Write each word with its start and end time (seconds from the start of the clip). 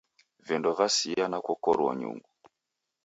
Vindo 0.47 0.69
vasia 0.77 1.25
nakokorua 1.27 1.93
nyungu. 1.95 2.29